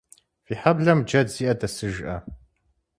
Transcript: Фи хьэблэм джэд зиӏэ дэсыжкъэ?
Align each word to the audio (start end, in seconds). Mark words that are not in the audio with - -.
Фи 0.45 0.53
хьэблэм 0.61 0.99
джэд 1.07 1.27
зиӏэ 1.33 1.53
дэсыжкъэ? 1.59 2.15